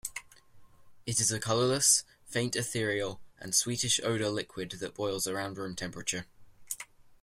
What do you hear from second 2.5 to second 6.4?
ethereal, and sweetish-odor liquid that boils around room temperature.